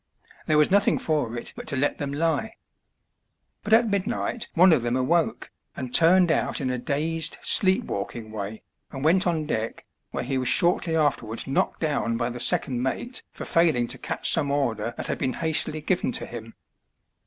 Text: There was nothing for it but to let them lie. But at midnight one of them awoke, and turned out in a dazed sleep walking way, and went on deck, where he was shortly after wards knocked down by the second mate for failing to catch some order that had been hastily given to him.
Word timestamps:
There 0.47 0.57
was 0.57 0.71
nothing 0.71 0.97
for 0.97 1.37
it 1.37 1.53
but 1.55 1.67
to 1.67 1.75
let 1.77 1.99
them 1.99 2.11
lie. 2.11 2.55
But 3.61 3.71
at 3.71 3.87
midnight 3.87 4.49
one 4.55 4.73
of 4.73 4.81
them 4.81 4.95
awoke, 4.95 5.51
and 5.75 5.93
turned 5.93 6.31
out 6.31 6.59
in 6.59 6.71
a 6.71 6.79
dazed 6.79 7.37
sleep 7.43 7.83
walking 7.83 8.31
way, 8.31 8.63
and 8.91 9.03
went 9.05 9.27
on 9.27 9.45
deck, 9.45 9.85
where 10.09 10.23
he 10.23 10.39
was 10.39 10.47
shortly 10.49 10.95
after 10.95 11.27
wards 11.27 11.45
knocked 11.45 11.81
down 11.81 12.17
by 12.17 12.31
the 12.31 12.39
second 12.39 12.81
mate 12.81 13.21
for 13.31 13.45
failing 13.45 13.87
to 13.89 13.99
catch 13.99 14.31
some 14.31 14.49
order 14.49 14.95
that 14.97 15.05
had 15.05 15.19
been 15.19 15.33
hastily 15.33 15.81
given 15.81 16.11
to 16.13 16.25
him. 16.25 16.55